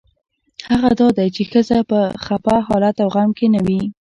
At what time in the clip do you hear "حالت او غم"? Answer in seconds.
2.67-3.29